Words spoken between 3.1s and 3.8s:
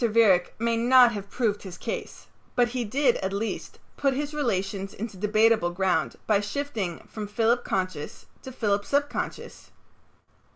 at least,